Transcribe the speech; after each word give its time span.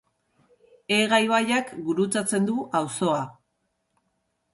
Ega 0.95 1.19
ibaiak 1.25 1.69
gurutzatzen 1.89 2.47
du 2.47 2.57
auzoa. 2.81 3.21